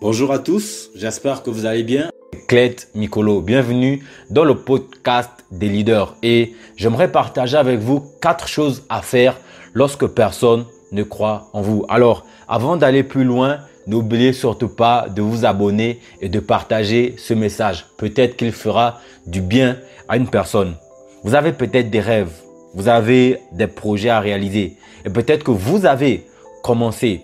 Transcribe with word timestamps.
Bonjour 0.00 0.32
à 0.32 0.38
tous, 0.38 0.88
j'espère 0.94 1.42
que 1.42 1.50
vous 1.50 1.66
allez 1.66 1.82
bien. 1.82 2.08
Clette 2.48 2.88
Mikolo, 2.94 3.42
bienvenue 3.42 4.02
dans 4.30 4.44
le 4.44 4.54
podcast 4.54 5.30
des 5.50 5.68
leaders 5.68 6.16
et 6.22 6.54
j'aimerais 6.76 7.12
partager 7.12 7.58
avec 7.58 7.80
vous 7.80 8.02
quatre 8.22 8.48
choses 8.48 8.82
à 8.88 9.02
faire 9.02 9.36
lorsque 9.74 10.06
personne 10.06 10.64
ne 10.92 11.02
croit 11.02 11.50
en 11.52 11.60
vous. 11.60 11.84
Alors, 11.90 12.24
avant 12.48 12.78
d'aller 12.78 13.02
plus 13.02 13.24
loin, 13.24 13.58
n'oubliez 13.86 14.32
surtout 14.32 14.70
pas 14.70 15.06
de 15.10 15.20
vous 15.20 15.44
abonner 15.44 16.00
et 16.22 16.30
de 16.30 16.40
partager 16.40 17.14
ce 17.18 17.34
message. 17.34 17.84
Peut-être 17.98 18.36
qu'il 18.36 18.52
fera 18.52 19.00
du 19.26 19.42
bien 19.42 19.76
à 20.08 20.16
une 20.16 20.28
personne. 20.28 20.76
Vous 21.24 21.34
avez 21.34 21.52
peut-être 21.52 21.90
des 21.90 22.00
rêves, 22.00 22.32
vous 22.72 22.88
avez 22.88 23.38
des 23.52 23.66
projets 23.66 24.08
à 24.08 24.20
réaliser 24.20 24.78
et 25.04 25.10
peut-être 25.10 25.44
que 25.44 25.50
vous 25.50 25.84
avez 25.84 26.24
commencé, 26.62 27.22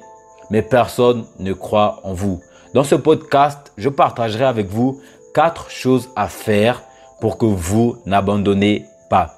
mais 0.51 0.61
personne 0.61 1.25
ne 1.39 1.55
croit 1.55 2.01
en 2.05 2.13
vous. 2.13 2.43
Dans 2.77 2.85
ce 2.85 2.95
podcast, 2.95 3.73
je 3.79 3.89
partagerai 3.89 4.45
avec 4.45 4.67
vous 4.67 5.01
quatre 5.33 5.71
choses 5.71 6.11
à 6.15 6.29
faire 6.29 6.83
pour 7.23 7.39
que 7.39 7.47
vous 7.47 7.97
n'abandonnez 8.05 8.85
pas. 9.09 9.35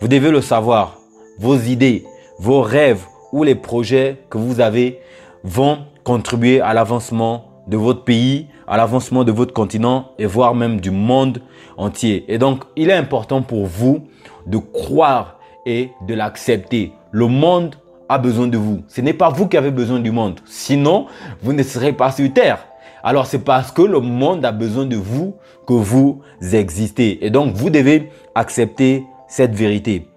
Vous 0.00 0.06
devez 0.06 0.30
le 0.30 0.40
savoir, 0.40 0.96
vos 1.40 1.56
idées, 1.56 2.04
vos 2.38 2.62
rêves 2.62 3.04
ou 3.32 3.42
les 3.42 3.56
projets 3.56 4.22
que 4.30 4.38
vous 4.38 4.60
avez 4.60 5.00
vont 5.42 5.86
contribuer 6.04 6.60
à 6.60 6.72
l'avancement 6.72 7.46
de 7.66 7.76
votre 7.76 8.04
pays, 8.04 8.46
à 8.68 8.76
l'avancement 8.76 9.24
de 9.24 9.32
votre 9.32 9.52
continent 9.52 10.12
et 10.16 10.26
voire 10.26 10.54
même 10.54 10.80
du 10.80 10.92
monde 10.92 11.42
entier. 11.78 12.26
Et 12.28 12.38
donc, 12.38 12.62
il 12.76 12.90
est 12.90 12.94
important 12.94 13.42
pour 13.42 13.66
vous 13.66 14.06
de 14.46 14.58
croire 14.58 15.40
et 15.66 15.90
de 16.06 16.14
l'accepter. 16.14 16.92
Le 17.10 17.26
monde 17.26 17.74
a 18.08 18.18
besoin 18.18 18.46
de 18.46 18.56
vous. 18.56 18.82
Ce 18.88 19.00
n'est 19.00 19.12
pas 19.12 19.30
vous 19.30 19.48
qui 19.48 19.56
avez 19.56 19.70
besoin 19.70 20.00
du 20.00 20.10
monde. 20.10 20.40
Sinon, 20.46 21.06
vous 21.42 21.52
ne 21.52 21.62
serez 21.62 21.92
pas 21.92 22.10
sur 22.10 22.32
Terre. 22.32 22.66
Alors 23.02 23.26
c'est 23.26 23.40
parce 23.40 23.70
que 23.70 23.82
le 23.82 24.00
monde 24.00 24.44
a 24.44 24.52
besoin 24.52 24.86
de 24.86 24.96
vous 24.96 25.36
que 25.66 25.72
vous 25.72 26.22
existez. 26.52 27.24
Et 27.24 27.30
donc 27.30 27.54
vous 27.54 27.70
devez 27.70 28.10
accepter 28.34 29.04
cette 29.28 29.54
vérité. 29.54 30.08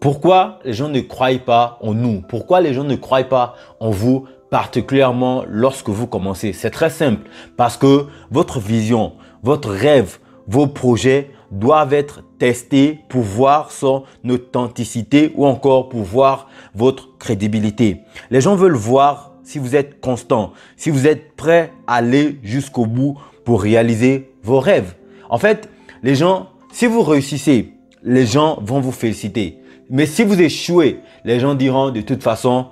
Pourquoi 0.00 0.58
les 0.64 0.74
gens 0.74 0.88
ne 0.88 1.00
croient 1.00 1.38
pas 1.44 1.78
en 1.80 1.94
nous? 1.94 2.22
Pourquoi 2.28 2.60
les 2.60 2.74
gens 2.74 2.84
ne 2.84 2.96
croient 2.96 3.24
pas 3.24 3.54
en 3.80 3.90
vous 3.90 4.26
particulièrement 4.50 5.44
lorsque 5.48 5.88
vous 5.88 6.06
commencez? 6.06 6.52
C'est 6.52 6.70
très 6.70 6.90
simple. 6.90 7.28
Parce 7.56 7.76
que 7.76 8.06
votre 8.30 8.60
vision, 8.60 9.12
votre 9.42 9.70
rêve, 9.70 10.18
vos 10.46 10.66
projets 10.66 11.30
doivent 11.50 11.94
être 11.94 12.22
testés 12.38 13.00
pour 13.08 13.22
voir 13.22 13.70
son 13.70 14.02
authenticité 14.28 15.32
ou 15.36 15.46
encore 15.46 15.88
pour 15.88 16.02
voir 16.02 16.48
votre 16.74 17.16
crédibilité. 17.18 18.02
Les 18.30 18.40
gens 18.40 18.56
veulent 18.56 18.74
voir 18.74 19.33
si 19.44 19.58
vous 19.58 19.76
êtes 19.76 20.00
constant, 20.00 20.52
si 20.76 20.90
vous 20.90 21.06
êtes 21.06 21.36
prêt 21.36 21.72
à 21.86 21.96
aller 21.96 22.38
jusqu'au 22.42 22.86
bout 22.86 23.16
pour 23.44 23.62
réaliser 23.62 24.32
vos 24.42 24.58
rêves. 24.58 24.94
En 25.28 25.38
fait, 25.38 25.68
les 26.02 26.14
gens, 26.14 26.48
si 26.72 26.86
vous 26.86 27.02
réussissez, 27.02 27.72
les 28.02 28.26
gens 28.26 28.58
vont 28.60 28.80
vous 28.80 28.92
féliciter. 28.92 29.58
Mais 29.90 30.06
si 30.06 30.24
vous 30.24 30.40
échouez, 30.40 31.00
les 31.24 31.40
gens 31.40 31.54
diront 31.54 31.90
de 31.90 32.00
toute 32.00 32.22
façon, 32.22 32.66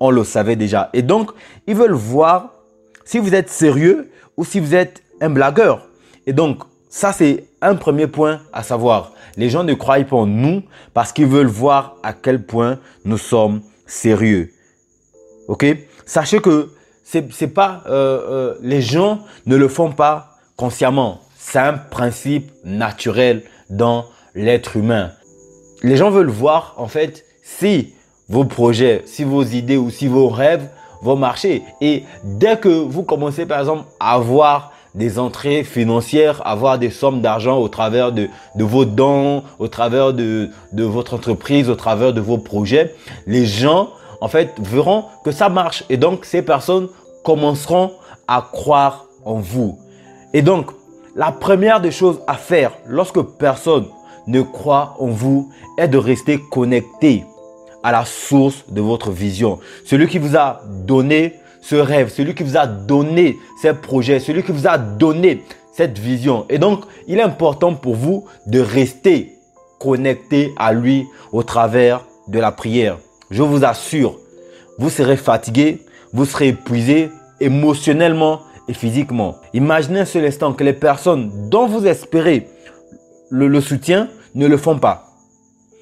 on 0.00 0.10
le 0.10 0.24
savait 0.24 0.56
déjà. 0.56 0.90
Et 0.92 1.02
donc, 1.02 1.30
ils 1.66 1.74
veulent 1.74 1.92
voir 1.92 2.52
si 3.04 3.18
vous 3.18 3.34
êtes 3.34 3.48
sérieux 3.48 4.10
ou 4.36 4.44
si 4.44 4.60
vous 4.60 4.74
êtes 4.74 5.02
un 5.20 5.30
blagueur. 5.30 5.88
Et 6.26 6.32
donc, 6.32 6.62
ça, 6.88 7.12
c'est 7.12 7.44
un 7.60 7.74
premier 7.74 8.06
point 8.06 8.40
à 8.52 8.62
savoir. 8.62 9.12
Les 9.36 9.50
gens 9.50 9.64
ne 9.64 9.74
croient 9.74 10.02
pas 10.04 10.16
en 10.16 10.26
nous 10.26 10.62
parce 10.94 11.12
qu'ils 11.12 11.26
veulent 11.26 11.46
voir 11.46 11.96
à 12.02 12.12
quel 12.12 12.44
point 12.44 12.78
nous 13.04 13.18
sommes 13.18 13.62
sérieux. 13.86 14.52
Ok? 15.48 15.66
Sachez 16.08 16.40
que 16.40 16.70
c'est 17.04 17.48
pas 17.48 17.82
euh, 17.86 17.90
euh, 17.90 18.54
les 18.62 18.80
gens 18.80 19.20
ne 19.44 19.56
le 19.56 19.68
font 19.68 19.92
pas 19.92 20.38
consciemment. 20.56 21.20
C'est 21.38 21.58
un 21.58 21.74
principe 21.74 22.50
naturel 22.64 23.42
dans 23.68 24.06
l'être 24.34 24.78
humain. 24.78 25.10
Les 25.82 25.98
gens 25.98 26.10
veulent 26.10 26.30
voir 26.30 26.74
en 26.78 26.88
fait 26.88 27.26
si 27.42 27.92
vos 28.30 28.46
projets, 28.46 29.02
si 29.04 29.22
vos 29.22 29.42
idées 29.42 29.76
ou 29.76 29.90
si 29.90 30.08
vos 30.08 30.30
rêves 30.30 30.70
vont 31.02 31.16
marcher. 31.16 31.62
Et 31.82 32.04
dès 32.24 32.56
que 32.56 32.70
vous 32.70 33.02
commencez 33.02 33.44
par 33.44 33.60
exemple 33.60 33.84
à 34.00 34.14
avoir 34.14 34.72
des 34.94 35.18
entrées 35.18 35.62
financières, 35.62 36.40
avoir 36.46 36.78
des 36.78 36.90
sommes 36.90 37.20
d'argent 37.20 37.58
au 37.58 37.68
travers 37.68 38.12
de, 38.12 38.28
de, 38.54 38.64
vos 38.64 38.86
dons, 38.86 39.42
au 39.58 39.68
travers 39.68 40.14
de, 40.14 40.48
de 40.72 40.84
votre 40.84 41.12
entreprise, 41.12 41.68
au 41.68 41.74
travers 41.74 42.14
de 42.14 42.22
vos 42.22 42.38
projets, 42.38 42.94
les 43.26 43.44
gens 43.44 43.90
en 44.20 44.28
fait, 44.28 44.54
verront 44.58 45.04
que 45.24 45.30
ça 45.30 45.48
marche. 45.48 45.84
Et 45.88 45.96
donc, 45.96 46.24
ces 46.24 46.42
personnes 46.42 46.88
commenceront 47.24 47.92
à 48.26 48.46
croire 48.52 49.06
en 49.24 49.34
vous. 49.34 49.78
Et 50.34 50.42
donc, 50.42 50.70
la 51.14 51.32
première 51.32 51.80
des 51.80 51.90
choses 51.90 52.20
à 52.26 52.34
faire 52.34 52.72
lorsque 52.86 53.20
personne 53.20 53.86
ne 54.26 54.42
croit 54.42 54.94
en 54.98 55.06
vous 55.06 55.50
est 55.78 55.88
de 55.88 55.98
rester 55.98 56.38
connecté 56.50 57.24
à 57.82 57.92
la 57.92 58.04
source 58.04 58.64
de 58.68 58.80
votre 58.80 59.10
vision. 59.10 59.58
Celui 59.84 60.08
qui 60.08 60.18
vous 60.18 60.36
a 60.36 60.60
donné 60.84 61.34
ce 61.60 61.76
rêve, 61.76 62.12
celui 62.12 62.34
qui 62.34 62.42
vous 62.42 62.56
a 62.56 62.66
donné 62.66 63.36
ces 63.60 63.72
projets, 63.72 64.20
celui 64.20 64.42
qui 64.42 64.52
vous 64.52 64.66
a 64.66 64.78
donné 64.78 65.44
cette 65.72 65.98
vision. 65.98 66.44
Et 66.48 66.58
donc, 66.58 66.84
il 67.06 67.18
est 67.18 67.22
important 67.22 67.74
pour 67.74 67.94
vous 67.94 68.26
de 68.46 68.60
rester 68.60 69.38
connecté 69.78 70.52
à 70.56 70.72
lui 70.72 71.06
au 71.32 71.42
travers 71.42 72.04
de 72.26 72.38
la 72.38 72.52
prière 72.52 72.98
je 73.30 73.42
vous 73.42 73.64
assure, 73.64 74.18
vous 74.78 74.90
serez 74.90 75.16
fatigué, 75.16 75.82
vous 76.12 76.24
serez 76.24 76.48
épuisé 76.48 77.10
émotionnellement 77.40 78.42
et 78.68 78.74
physiquement. 78.74 79.36
Imaginez 79.54 80.00
un 80.00 80.04
seul 80.04 80.24
instant 80.24 80.52
que 80.52 80.64
les 80.64 80.72
personnes 80.72 81.48
dont 81.48 81.66
vous 81.66 81.86
espérez 81.86 82.48
le, 83.30 83.60
soutien 83.60 84.08
ne 84.34 84.46
le 84.46 84.56
font 84.56 84.78
pas. 84.78 85.06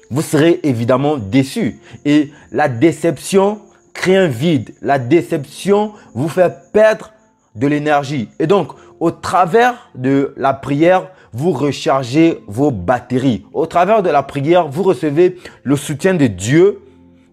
Vous 0.09 0.21
serez 0.21 0.59
évidemment 0.63 1.17
déçu 1.17 1.79
et 2.05 2.31
la 2.51 2.69
déception 2.69 3.59
crée 3.93 4.17
un 4.17 4.27
vide. 4.27 4.73
La 4.81 4.99
déception 4.99 5.91
vous 6.13 6.29
fait 6.29 6.53
perdre 6.71 7.11
de 7.55 7.67
l'énergie. 7.67 8.29
Et 8.39 8.47
donc, 8.47 8.69
au 8.99 9.11
travers 9.11 9.89
de 9.95 10.33
la 10.37 10.53
prière, 10.53 11.09
vous 11.33 11.51
rechargez 11.51 12.43
vos 12.47 12.71
batteries. 12.71 13.45
Au 13.53 13.65
travers 13.65 14.01
de 14.01 14.09
la 14.09 14.23
prière, 14.23 14.67
vous 14.67 14.83
recevez 14.83 15.37
le 15.63 15.75
soutien 15.75 16.13
de 16.13 16.27
Dieu 16.27 16.79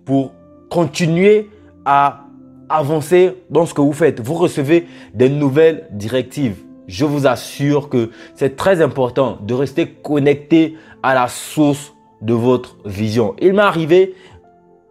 pour 0.04 0.32
continuer 0.70 1.50
à 1.84 2.24
avancer 2.68 3.36
dans 3.50 3.66
ce 3.66 3.74
que 3.74 3.80
vous 3.80 3.92
faites. 3.92 4.20
Vous 4.20 4.34
recevez 4.34 4.86
des 5.12 5.28
nouvelles 5.28 5.88
directives. 5.92 6.56
Je 6.86 7.04
vous 7.04 7.26
assure 7.26 7.88
que 7.88 8.10
c'est 8.34 8.56
très 8.56 8.82
important 8.82 9.38
de 9.40 9.54
rester 9.54 9.86
connecté 9.86 10.76
à 11.02 11.14
la 11.14 11.28
source 11.28 11.94
de 12.20 12.34
votre 12.34 12.76
vision. 12.84 13.34
Il 13.40 13.54
m'est 13.54 13.62
arrivé, 13.62 14.14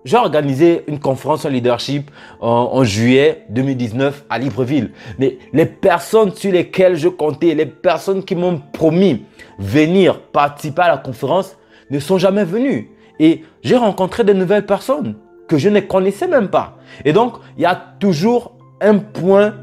j'ai 0.05 0.17
organisé 0.17 0.83
une 0.87 0.99
conférence 0.99 1.45
en 1.45 1.49
leadership 1.49 2.11
en, 2.41 2.83
juillet 2.83 3.45
2019 3.49 4.25
à 4.29 4.39
Libreville. 4.39 4.91
Mais 5.19 5.37
les 5.53 5.65
personnes 5.65 6.33
sur 6.33 6.51
lesquelles 6.51 6.95
je 6.95 7.07
comptais, 7.07 7.55
les 7.55 7.65
personnes 7.65 8.23
qui 8.23 8.35
m'ont 8.35 8.61
promis 8.73 9.23
venir 9.59 10.19
participer 10.19 10.81
à 10.81 10.89
la 10.89 10.97
conférence 10.97 11.57
ne 11.89 11.99
sont 11.99 12.17
jamais 12.17 12.43
venues. 12.43 12.92
Et 13.19 13.43
j'ai 13.61 13.77
rencontré 13.77 14.23
de 14.23 14.33
nouvelles 14.33 14.65
personnes 14.65 15.15
que 15.47 15.57
je 15.57 15.69
ne 15.69 15.79
connaissais 15.79 16.27
même 16.27 16.49
pas. 16.49 16.77
Et 17.05 17.13
donc, 17.13 17.35
il 17.57 17.63
y 17.63 17.65
a 17.65 17.75
toujours 17.99 18.53
un 18.81 18.97
point 18.97 19.55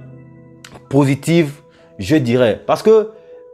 positif, 0.88 1.62
je 1.98 2.16
dirais. 2.16 2.62
Parce 2.66 2.82
que, 2.82 2.90
euh, 2.90 3.10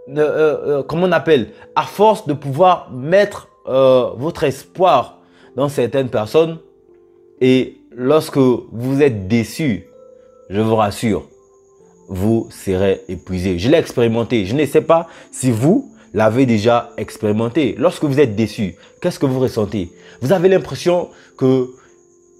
euh, 0.08 0.82
comment 0.82 1.06
on 1.06 1.12
appelle, 1.12 1.48
à 1.74 1.82
force 1.82 2.26
de 2.26 2.32
pouvoir 2.32 2.90
mettre 2.92 3.48
euh, 3.68 4.10
votre 4.16 4.44
espoir 4.44 5.18
dans 5.56 5.68
certaines 5.68 6.08
personnes, 6.08 6.58
et 7.40 7.78
lorsque 7.90 8.38
vous 8.38 9.02
êtes 9.02 9.28
déçu, 9.28 9.86
je 10.48 10.60
vous 10.60 10.76
rassure, 10.76 11.28
vous 12.08 12.46
serez 12.50 13.00
épuisé. 13.08 13.58
Je 13.58 13.68
l'ai 13.68 13.78
expérimenté. 13.78 14.44
Je 14.46 14.54
ne 14.54 14.64
sais 14.64 14.80
pas 14.80 15.08
si 15.32 15.50
vous, 15.50 15.92
l'avez 16.16 16.46
déjà 16.46 16.92
expérimenté. 16.96 17.74
Lorsque 17.78 18.04
vous 18.04 18.18
êtes 18.18 18.34
déçu, 18.34 18.74
qu'est-ce 19.02 19.18
que 19.18 19.26
vous 19.26 19.38
ressentez? 19.38 19.92
Vous 20.22 20.32
avez 20.32 20.48
l'impression 20.48 21.10
que 21.36 21.68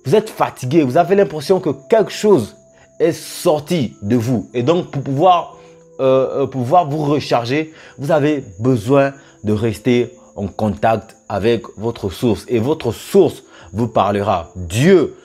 vous 0.06 0.14
êtes 0.14 0.31
fatigué, 0.31 0.82
vous 0.82 0.96
avez 0.96 1.14
l'impression 1.14 1.61
que 1.61 1.69
quelque 1.90 2.11
chose 2.11 2.56
est 2.99 3.12
sorti 3.12 3.93
de 4.00 4.17
vous. 4.17 4.49
Et 4.55 4.62
donc, 4.62 4.90
pour 4.90 5.02
pouvoir, 5.02 5.58
euh, 6.00 6.44
euh, 6.44 6.46
pouvoir 6.46 6.88
vous 6.88 7.05
recharger, 7.05 7.75
vous 7.99 8.11
avez 8.11 8.43
besoin 8.58 9.12
de 9.44 9.52
rester 9.52 10.11
en 10.37 10.46
contact 10.46 11.14
avec 11.29 11.64
votre 11.76 12.08
source. 12.08 12.46
Et 12.49 12.58
votre 12.58 12.93
source 12.93 13.43
vous 13.75 13.88
parlera. 13.88 14.52
Dieu 14.56 15.17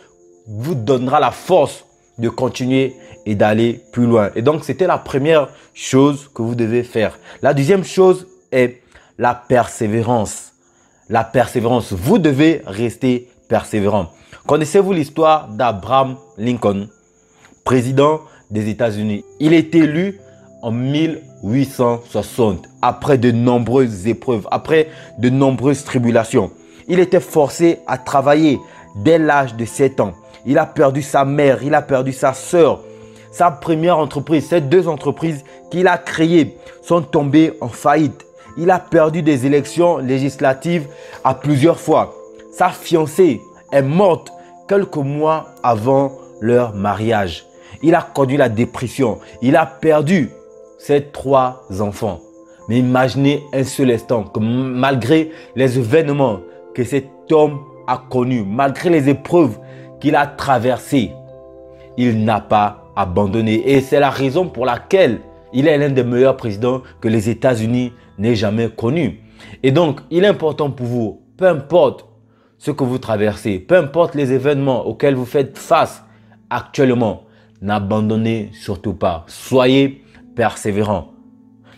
vous 0.46 0.76
donnera 0.76 1.22
la 1.22 1.32
force 1.32 1.86
de 2.18 2.28
continuer 2.28 2.98
et 3.26 3.36
d'aller 3.36 3.80
plus 3.94 4.08
loin. 4.08 4.32
Et 4.36 4.42
donc, 4.42 4.66
c'était 4.66 4.88
la 4.88 4.98
première 4.98 5.48
chose 5.74 6.30
que 6.34 6.42
vous 6.42 6.56
devez 6.56 6.84
faire. 6.84 7.18
La 7.42 7.54
deuxième 7.54 7.86
chose 7.86 8.28
la 9.18 9.36
persévérance. 9.36 10.54
La 11.10 11.24
persévérance. 11.24 11.94
Vous 11.94 12.18
devez 12.18 12.62
rester 12.66 13.30
persévérant. 13.48 14.12
Connaissez-vous 14.48 14.94
l'histoire 14.94 15.48
d'Abraham 15.50 16.18
Lincoln, 16.38 16.88
président 17.64 18.22
des 18.50 18.70
États-Unis? 18.70 19.24
Il 19.40 19.54
est 19.54 19.76
élu 19.76 20.20
en 20.62 20.72
1860, 20.72 22.68
après 22.82 23.18
de 23.18 23.32
nombreuses 23.32 24.08
épreuves, 24.08 24.48
après 24.52 24.90
de 25.20 25.30
nombreuses 25.30 25.84
tribulations. 25.84 26.52
Il 26.88 27.00
était 27.00 27.20
forcé 27.20 27.80
à 27.88 27.98
travailler 27.98 28.60
dès 28.96 29.18
l'âge 29.18 29.56
de 29.56 29.66
7 29.66 30.00
ans. 30.00 30.14
Il 30.46 30.58
a 30.58 30.66
perdu 30.66 31.02
sa 31.02 31.26
mère, 31.26 31.64
il 31.64 31.76
a 31.76 31.82
perdu 31.82 32.14
sa 32.14 32.34
sœur. 32.34 32.82
Sa 33.32 33.52
première 33.52 33.98
entreprise, 33.98 34.48
ces 34.48 34.62
deux 34.62 34.88
entreprises 34.88 35.44
qu'il 35.70 35.88
a 35.88 35.98
créées 35.98 36.58
sont 36.82 37.02
tombées 37.02 37.54
en 37.62 37.70
faillite. 37.70 38.26
Il 38.58 38.70
a 38.72 38.80
perdu 38.80 39.22
des 39.22 39.46
élections 39.46 39.98
législatives 39.98 40.88
à 41.24 41.34
plusieurs 41.34 41.80
fois. 41.80 42.14
Sa 42.52 42.70
fiancée 42.70 43.42
est 43.72 43.82
morte 43.82 44.32
quelques 44.68 44.98
mois 44.98 45.48
avant 45.64 46.12
leur 46.42 46.74
mariage. 46.74 47.46
Il 47.82 47.96
a 47.96 48.02
connu 48.02 48.38
la 48.38 48.50
dépression. 48.50 49.20
Il 49.42 49.56
a 49.56 49.66
perdu 49.66 50.30
ses 50.78 51.06
trois 51.06 51.64
enfants. 51.80 52.20
Mais 52.68 52.80
imaginez 52.80 53.44
un 53.54 53.64
seul 53.64 53.92
instant 53.92 54.24
que 54.24 54.40
malgré 54.40 55.32
les 55.56 55.78
événements 55.78 56.40
que 56.74 56.84
cet 56.84 57.10
homme 57.32 57.60
a 57.88 58.02
connus, 58.10 58.44
malgré 58.46 58.90
les 58.90 59.10
épreuves 59.10 59.58
qu'il 60.00 60.16
a 60.16 60.28
traversées, 60.28 61.12
il 61.98 62.24
n'a 62.24 62.40
pas 62.40 62.84
abandonné. 62.96 63.72
Et 63.72 63.82
c'est 63.82 64.00
la 64.00 64.10
raison 64.10 64.48
pour 64.48 64.66
laquelle 64.66 65.22
il 65.54 65.68
est 65.68 65.78
l'un 65.78 65.90
des 65.90 66.04
meilleurs 66.04 66.38
présidents 66.38 66.82
que 67.00 67.08
les 67.08 67.30
États-Unis 67.30 67.94
n'aient 68.18 68.36
jamais 68.36 68.70
connu. 68.70 69.20
Et 69.64 69.72
donc, 69.72 70.02
il 70.10 70.24
est 70.24 70.28
important 70.28 70.72
pour 70.72 70.86
vous, 70.86 71.22
peu 71.38 71.48
importe 71.48 72.06
ce 72.58 72.72
que 72.72 72.84
vous 72.84 73.00
traversez, 73.00 73.60
peu 73.60 73.76
importe 73.76 74.16
les 74.16 74.32
événements 74.34 74.86
auxquels 74.86 75.16
vous 75.16 75.26
faites 75.26 75.58
face 75.58 76.04
actuellement, 76.50 77.24
n'abandonnez 77.62 78.50
surtout 78.54 78.94
pas. 78.94 79.24
Soyez 79.28 80.04
persévérant. 80.36 81.14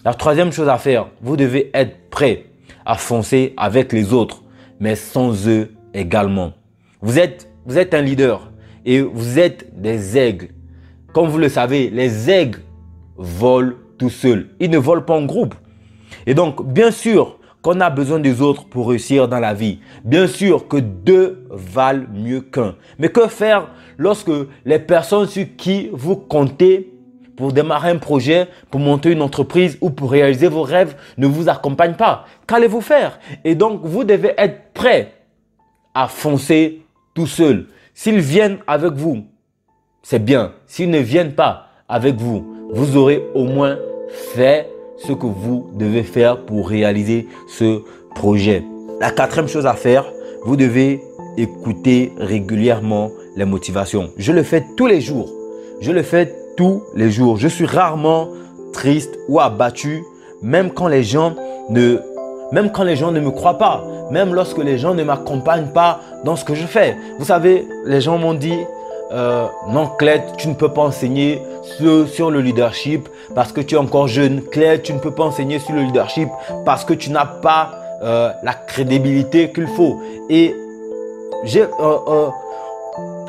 La 0.03 0.13
troisième 0.13 0.51
chose 0.51 0.67
à 0.67 0.77
faire, 0.77 1.07
vous 1.21 1.37
devez 1.37 1.71
être 1.73 2.09
prêt 2.09 2.47
à 2.85 2.95
foncer 2.95 3.53
avec 3.55 3.93
les 3.93 4.11
autres, 4.13 4.43
mais 4.79 4.95
sans 4.95 5.47
eux 5.47 5.71
également. 5.93 6.51
Vous 7.01 7.19
êtes, 7.19 7.49
vous 7.65 7.77
êtes 7.77 7.93
un 7.93 8.01
leader 8.01 8.51
et 8.85 9.01
vous 9.01 9.39
êtes 9.39 9.79
des 9.79 10.17
aigles. 10.17 10.49
Comme 11.13 11.29
vous 11.29 11.37
le 11.37 11.47
savez, 11.47 11.89
les 11.89 12.29
aigles 12.29 12.59
volent 13.18 13.74
tout 13.98 14.10
seuls. 14.10 14.50
Ils 14.60 14.69
ne 14.69 14.77
volent 14.77 15.04
pas 15.04 15.15
en 15.15 15.25
groupe. 15.25 15.56
Et 16.25 16.33
donc, 16.33 16.65
bien 16.65 16.92
sûr 16.92 17.39
qu'on 17.62 17.80
a 17.80 17.89
besoin 17.89 18.19
des 18.19 18.42
autres 18.42 18.65
pour 18.65 18.89
réussir 18.89 19.27
dans 19.27 19.39
la 19.39 19.54
vie. 19.54 19.80
Bien 20.04 20.27
sûr 20.27 20.68
que 20.68 20.77
deux 20.77 21.48
valent 21.50 22.06
mieux 22.13 22.42
qu'un. 22.42 22.75
Mais 23.00 23.10
que 23.10 23.27
faire 23.27 23.69
lorsque 23.98 24.31
les 24.65 24.80
personnes 24.80 25.27
sur 25.27 25.45
qui 25.57 25.89
vous 25.94 26.18
comptez 26.18 26.94
pour 27.38 27.54
démarrer 27.54 27.89
un 27.89 27.98
projet, 27.98 28.48
pour 28.69 28.80
monter 28.80 29.12
une 29.12 29.21
entreprise 29.21 29.77
ou 29.81 29.89
pour 29.89 30.12
réaliser 30.12 30.48
vos 30.50 30.62
rêves 30.63 30.95
ne 31.18 31.25
vous 31.25 31.50
accompagnent 31.50 31.95
pas? 31.95 32.25
Qu'allez-vous 32.48 32.81
faire? 32.81 33.18
Et 33.45 33.56
donc, 33.56 33.81
vous 33.83 34.04
devez 34.04 34.33
être 34.38 34.74
prêt 34.74 35.13
à 35.94 36.07
foncer 36.07 36.81
tout 37.13 37.27
seul. 37.27 37.68
S'ils 37.94 38.19
viennent 38.19 38.57
avec 38.68 38.94
vous, 38.94 39.25
c'est 40.01 40.24
bien. 40.24 40.54
S'ils 40.65 40.89
ne 40.89 41.00
viennent 41.00 41.33
pas 41.33 41.69
avec 41.88 42.15
vous, 42.15 42.52
vous 42.73 42.97
aurez 42.97 43.23
au 43.35 43.43
moins 43.43 43.77
fait 44.33 44.69
ce 44.97 45.13
que 45.13 45.25
vous 45.25 45.67
devez 45.73 46.03
faire 46.03 46.45
pour 46.45 46.67
réaliser 46.67 47.27
ce 47.47 47.81
projet. 48.15 48.63
La 48.99 49.11
quatrième 49.11 49.47
chose 49.47 49.65
à 49.65 49.73
faire, 49.73 50.05
vous 50.43 50.55
devez 50.55 51.01
écouter 51.37 52.11
régulièrement 52.17 53.11
les 53.35 53.45
motivations. 53.45 54.09
Je 54.17 54.31
le 54.31 54.43
fais 54.43 54.65
tous 54.75 54.87
les 54.87 55.01
jours. 55.01 55.29
Je 55.81 55.91
le 55.91 56.03
fais 56.03 56.33
tous 56.57 56.83
les 56.95 57.11
jours. 57.11 57.37
Je 57.37 57.47
suis 57.47 57.65
rarement 57.65 58.29
triste 58.71 59.19
ou 59.27 59.39
abattu, 59.39 60.03
même 60.41 60.71
quand 60.71 60.87
les 60.87 61.03
gens 61.03 61.35
ne, 61.69 61.97
même 62.51 62.71
quand 62.71 62.83
les 62.83 62.95
gens 62.95 63.11
ne 63.11 63.19
me 63.19 63.31
croient 63.31 63.57
pas, 63.57 63.85
même 64.11 64.33
lorsque 64.33 64.57
les 64.57 64.77
gens 64.77 64.93
ne 64.93 65.03
m'accompagnent 65.03 65.71
pas 65.73 65.99
dans 66.23 66.35
ce 66.35 66.43
que 66.43 66.55
je 66.55 66.65
fais. 66.65 66.95
Vous 67.19 67.25
savez, 67.25 67.67
les 67.85 68.01
gens 68.01 68.17
m'ont 68.17 68.33
dit, 68.33 68.57
euh, 69.13 69.45
non 69.69 69.88
Claire, 69.98 70.24
tu 70.38 70.48
ne 70.48 70.54
peux 70.54 70.69
pas 70.69 70.81
enseigner 70.81 71.42
sur, 71.77 72.07
sur, 72.10 72.31
le 72.31 72.42
leadership 72.42 73.07
parce 73.36 73.51
que 73.51 73.62
tu 73.62 73.75
es 73.75 73.77
encore 73.77 74.07
jeune. 74.07 74.42
Claire, 74.44 74.81
tu 74.81 74.94
ne 74.94 75.00
peux 75.00 75.12
pas 75.12 75.24
enseigner 75.24 75.60
sur 75.60 75.74
le 75.75 75.83
leadership 75.83 76.30
parce 76.65 76.83
que 76.83 76.94
tu 76.94 77.12
n'as 77.12 77.25
pas 77.25 77.71
euh, 78.01 78.31
la 78.42 78.54
crédibilité 78.54 79.51
qu'il 79.51 79.68
faut. 79.68 80.01
Et 80.30 80.56
euh 81.45 82.30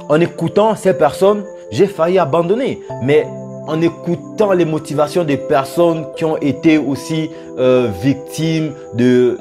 en 0.09 0.21
écoutant 0.21 0.77
ces 0.77 0.95
personnes, 0.95 1.45
j'ai 1.71 1.87
failli 1.87 2.19
abandonner. 2.19 2.81
Mais 3.03 3.27
en 3.66 3.81
écoutant 3.81 4.52
les 4.52 4.64
motivations 4.64 5.25
des 5.25 5.37
personnes 5.37 6.06
qui 6.16 6.25
ont 6.25 6.37
été 6.37 6.78
aussi 6.78 7.31
euh, 7.58 7.90
victimes 8.02 8.72
de, 8.94 9.38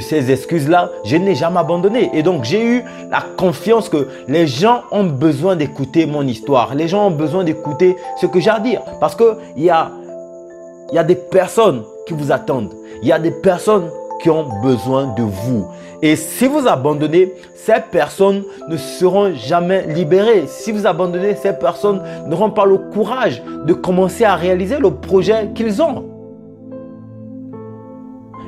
ces 0.00 0.30
excuses-là, 0.30 0.90
je 1.04 1.16
n'ai 1.16 1.34
jamais 1.34 1.58
abandonné. 1.58 2.10
Et 2.12 2.22
donc 2.22 2.44
j'ai 2.44 2.64
eu 2.64 2.84
la 3.10 3.22
confiance 3.36 3.88
que 3.88 4.08
les 4.28 4.46
gens 4.46 4.82
ont 4.90 5.04
besoin 5.04 5.56
d'écouter 5.56 6.06
mon 6.06 6.26
histoire. 6.26 6.74
Les 6.74 6.88
gens 6.88 7.06
ont 7.08 7.12
besoin 7.12 7.44
d'écouter 7.44 7.96
ce 8.20 8.26
que 8.26 8.40
j'ai 8.40 8.50
à 8.50 8.60
dire. 8.60 8.82
Parce 9.00 9.14
qu'il 9.14 9.36
y 9.56 9.66
y 9.66 9.70
a 9.70 11.04
des 11.04 11.14
personnes 11.14 11.84
qui 12.06 12.14
vous 12.14 12.32
attendent. 12.32 12.74
Il 13.02 13.08
y 13.08 13.12
a 13.12 13.18
des 13.18 13.30
personnes 13.30 13.88
qui 14.22 14.30
ont 14.30 14.46
besoin 14.62 15.14
de 15.14 15.22
vous. 15.22 15.66
Et 16.02 16.16
si 16.16 16.46
vous 16.46 16.66
abandonnez, 16.66 17.34
ces 17.54 17.80
personnes 17.90 18.42
ne 18.68 18.76
seront 18.76 19.34
jamais 19.34 19.86
libérées. 19.86 20.44
Si 20.46 20.72
vous 20.72 20.86
abandonnez, 20.86 21.34
ces 21.34 21.52
personnes 21.52 22.02
n'auront 22.26 22.50
pas 22.50 22.64
le 22.64 22.78
courage 22.78 23.42
de 23.66 23.72
commencer 23.74 24.24
à 24.24 24.34
réaliser 24.34 24.78
le 24.78 24.90
projet 24.90 25.50
qu'ils 25.54 25.82
ont. 25.82 26.04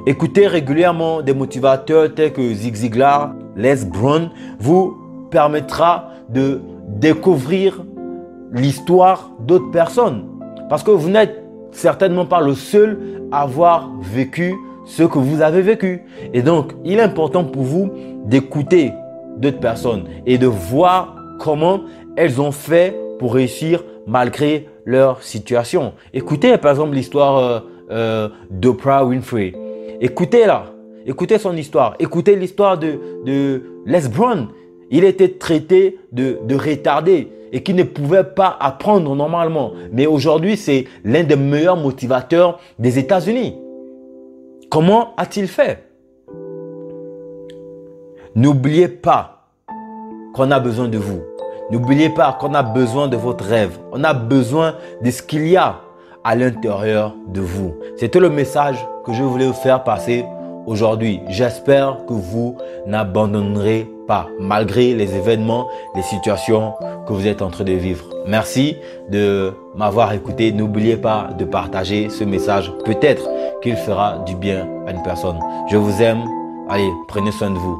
Écoutez 0.06 0.46
régulièrement 0.46 1.22
des 1.22 1.34
motivateurs 1.34 2.12
tels 2.14 2.32
que 2.32 2.54
Zig 2.54 2.74
Ziglar, 2.74 3.34
Les 3.54 3.84
Brown 3.84 4.30
vous 4.58 4.96
permettra 5.30 6.08
de 6.28 6.60
découvrir 6.88 7.84
l'histoire 8.50 9.30
d'autres 9.40 9.70
personnes. 9.70 10.24
Parce 10.68 10.82
que 10.82 10.90
vous 10.90 11.08
n'êtes 11.08 11.42
certainement 11.70 12.26
pas 12.26 12.40
le 12.40 12.54
seul 12.54 12.98
à 13.30 13.42
avoir 13.42 13.90
vécu 14.00 14.54
ce 14.96 15.04
que 15.04 15.18
vous 15.18 15.40
avez 15.40 15.62
vécu. 15.62 16.02
Et 16.34 16.42
donc, 16.42 16.72
il 16.84 16.98
est 16.98 17.02
important 17.02 17.44
pour 17.44 17.62
vous 17.62 17.90
d'écouter 18.26 18.92
d'autres 19.38 19.58
personnes 19.60 20.04
et 20.26 20.36
de 20.36 20.46
voir 20.46 21.16
comment 21.40 21.80
elles 22.16 22.40
ont 22.42 22.52
fait 22.52 22.94
pour 23.18 23.34
réussir 23.34 23.82
malgré 24.06 24.68
leur 24.84 25.22
situation. 25.22 25.94
Écoutez 26.12 26.58
par 26.58 26.72
exemple 26.72 26.94
l'histoire 26.94 27.38
euh, 27.38 27.60
euh, 27.90 28.28
d'Oprah 28.50 29.06
Winfrey. 29.06 29.54
Écoutez-la. 30.00 30.66
Écoutez 31.06 31.38
son 31.38 31.56
histoire. 31.56 31.94
Écoutez 31.98 32.36
l'histoire 32.36 32.76
de, 32.76 32.98
de 33.24 33.62
Les 33.86 34.08
Brown. 34.08 34.48
Il 34.90 35.04
était 35.04 35.30
traité 35.30 35.98
de, 36.12 36.38
de 36.46 36.54
retardé 36.54 37.28
et 37.50 37.62
qui 37.62 37.72
ne 37.72 37.82
pouvait 37.82 38.24
pas 38.24 38.56
apprendre 38.60 39.14
normalement. 39.16 39.72
Mais 39.90 40.06
aujourd'hui, 40.06 40.56
c'est 40.56 40.84
l'un 41.02 41.22
des 41.22 41.36
meilleurs 41.36 41.76
motivateurs 41.78 42.60
des 42.78 42.98
États-Unis. 42.98 43.54
Comment 44.72 45.12
a-t-il 45.18 45.48
fait? 45.48 45.86
N'oubliez 48.34 48.88
pas 48.88 49.48
qu'on 50.32 50.50
a 50.50 50.60
besoin 50.60 50.88
de 50.88 50.96
vous. 50.96 51.20
N'oubliez 51.70 52.08
pas 52.08 52.32
qu'on 52.40 52.54
a 52.54 52.62
besoin 52.62 53.06
de 53.06 53.18
votre 53.18 53.44
rêve. 53.44 53.76
On 53.92 54.02
a 54.02 54.14
besoin 54.14 54.76
de 55.04 55.10
ce 55.10 55.20
qu'il 55.20 55.46
y 55.46 55.58
a 55.58 55.80
à 56.24 56.34
l'intérieur 56.36 57.14
de 57.26 57.42
vous. 57.42 57.74
C'était 57.98 58.18
le 58.18 58.30
message 58.30 58.78
que 59.04 59.12
je 59.12 59.22
voulais 59.22 59.44
vous 59.44 59.52
faire 59.52 59.84
passer 59.84 60.24
aujourd'hui. 60.64 61.20
J'espère 61.28 62.06
que 62.06 62.14
vous 62.14 62.56
n'abandonnerez 62.86 63.86
pas 64.08 64.28
malgré 64.40 64.94
les 64.94 65.14
événements, 65.14 65.68
les 65.94 66.02
situations 66.02 66.72
que 67.06 67.12
vous 67.12 67.26
êtes 67.26 67.42
en 67.42 67.50
train 67.50 67.64
de 67.64 67.72
vivre. 67.72 68.06
Merci 68.26 68.78
de 69.10 69.52
m'avoir 69.74 70.14
écouté. 70.14 70.50
N'oubliez 70.50 70.96
pas 70.96 71.28
de 71.38 71.44
partager 71.44 72.08
ce 72.08 72.24
message. 72.24 72.72
Peut-être 72.86 73.28
qu'il 73.62 73.76
fera 73.76 74.18
du 74.18 74.34
bien 74.34 74.66
à 74.86 74.90
une 74.90 75.02
personne. 75.02 75.38
Je 75.70 75.76
vous 75.76 76.02
aime. 76.02 76.24
Allez, 76.68 76.90
prenez 77.08 77.32
soin 77.32 77.50
de 77.50 77.58
vous. 77.58 77.78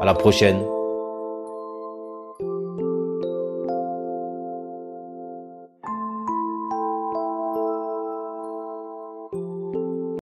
À 0.00 0.04
la 0.04 0.14
prochaine. 0.14 0.62